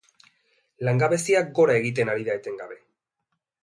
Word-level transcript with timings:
Langabezia 0.89 1.43
gora 1.61 1.79
egiten 1.83 2.13
ari 2.17 2.29
da 2.31 2.43
etengabe. 2.43 2.85